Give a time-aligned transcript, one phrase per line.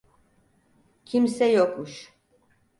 [1.05, 2.13] Kimse yokmuş.